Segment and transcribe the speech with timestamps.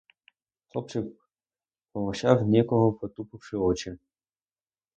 [0.69, 1.05] Хлопчик
[1.91, 3.97] помовчав, ніяково потупивши очі.